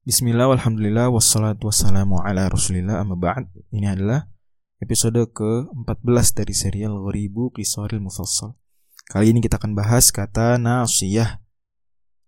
[0.00, 3.52] Bismillah, alhamdulillah, wassalatu wassalamu ala rasulillah amma ba'd.
[3.68, 4.32] Ini adalah
[4.80, 8.56] episode ke-14 dari serial Ghoribu Qisaril Mufassal.
[9.12, 11.44] Kali ini kita akan bahas kata nasiyah.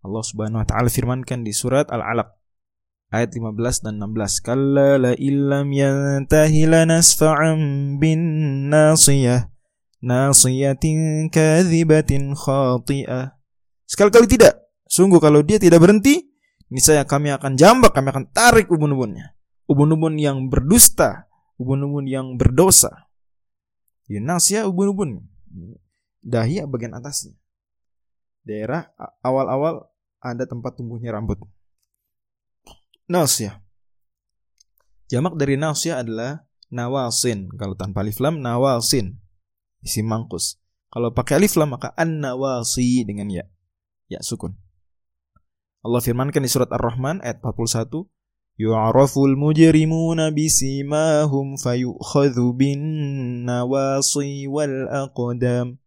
[0.05, 2.37] Allah subhanahu wa ta'ala firmankan di surat Al-Alaq
[3.09, 8.21] Ayat 15 dan 16 Kalla la illam yantahi lanasfa'an bin
[8.69, 9.49] nasiyah
[10.05, 13.33] Nasiyatin kadhibatin khati'ah.
[13.89, 14.61] Sekali-kali tidak.
[14.85, 16.32] Sungguh kalau dia tidak berhenti
[16.73, 19.37] Niscaya kami akan jambak, kami akan tarik ubun-ubunnya.
[19.69, 21.29] Ubun-ubun yang berdusta,
[21.61, 23.13] ubun-ubun yang berdosa.
[24.09, 25.21] Yunasya ubun-ubun.
[26.25, 27.37] Dahi bagian atasnya.
[28.49, 28.89] Daerah
[29.21, 29.85] awal-awal
[30.25, 31.45] ada tempat tumbuhnya rambut.
[33.05, 33.61] Nasya.
[35.13, 37.53] Jamak dari nasya adalah nawasin.
[37.53, 39.21] Kalau tanpa alif lam nawasin.
[39.85, 40.57] Isi mangkus.
[40.89, 43.45] Kalau pakai alif lam maka an-nawasi dengan ya.
[44.09, 44.57] Ya sukun.
[45.83, 48.07] Allah firmankan di surat Ar-Rahman ayat 41,
[48.55, 52.79] Yu'raful mujrimuna bisimahum fayukhadhu bin
[53.43, 55.83] nawasi wal aqdam.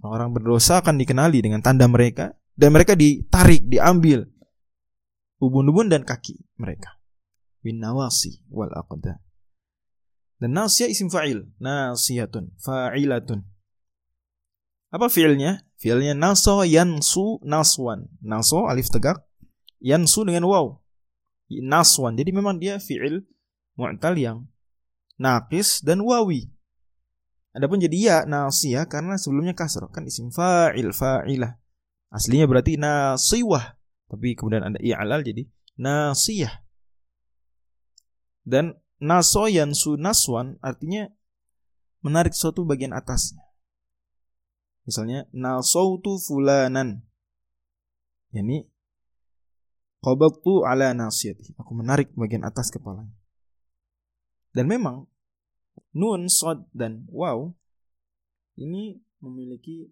[0.00, 4.24] Orang berdosa akan dikenali dengan tanda mereka dan mereka ditarik, diambil
[5.44, 6.96] ubun-ubun dan kaki mereka.
[7.60, 9.20] Bin nawasi wal aqdam.
[10.40, 13.44] Dan nasiyah isim fa'il, nasiyatun, fa'ilatun.
[14.88, 15.65] Apa fiilnya?
[15.76, 18.08] Fiilnya naso yansu naswan.
[18.24, 19.20] Naso alif tegak,
[19.80, 20.80] yansu dengan waw.
[21.48, 22.16] Naswan.
[22.16, 23.22] Jadi memang dia fiil
[23.76, 24.48] mu'tal yang
[25.20, 26.48] nakis dan wawi.
[27.56, 31.56] Adapun jadi ya nasiyah karena sebelumnya kasr kan isim fa'il fa'ilah.
[32.12, 33.80] Aslinya berarti nasiwah.
[34.12, 35.48] Tapi kemudian ada i'lal jadi
[35.80, 36.52] nasiyah.
[38.44, 41.08] Dan naso yansu naswan artinya
[42.04, 43.45] menarik suatu bagian atasnya.
[44.86, 47.02] Misalnya nasautu fulanan.
[48.30, 48.70] Yani
[49.98, 51.58] qabattu ala nasiyati.
[51.58, 53.12] Aku menarik bagian atas kepalanya.
[54.54, 55.10] Dan memang
[55.92, 57.52] nun, sod dan waw
[58.56, 59.90] ini memiliki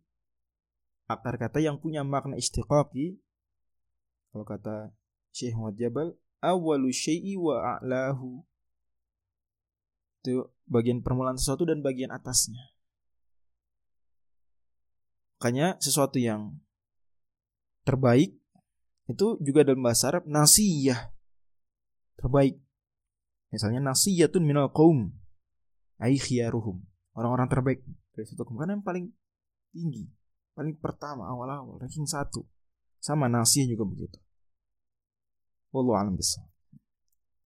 [1.10, 3.20] akar kata yang punya makna istiqaqi.
[4.32, 4.94] Kalau kata
[5.34, 6.08] Syekh Muhammad Jabal,
[6.40, 8.40] awalu syai'i wa a'lahu.
[10.24, 12.72] Itu bagian permulaan sesuatu dan bagian atasnya.
[15.38, 16.56] Makanya sesuatu yang
[17.84, 18.32] terbaik
[19.10, 21.12] itu juga dalam bahasa Arab nasiyah.
[22.16, 22.56] Terbaik.
[23.52, 25.12] Misalnya nasiyatun minal qaum
[26.00, 26.80] ai khiyaruhum.
[27.14, 27.84] Orang-orang terbaik
[28.16, 29.12] dari satu kaum yang paling
[29.74, 30.06] tinggi,
[30.54, 32.46] paling pertama awal-awal ranking satu.
[33.02, 34.18] Sama nasiyah juga begitu.
[35.74, 36.53] Wallahu a'lam bishawab.